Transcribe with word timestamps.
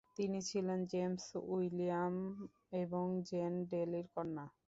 তিনি 0.17 0.39
ছিলেন 0.49 0.79
James 0.91 1.25
William 1.47 2.15
এবং 2.83 3.05
জেন 3.29 3.53
ডেলির 3.71 4.07
কন্যা। 4.15 4.45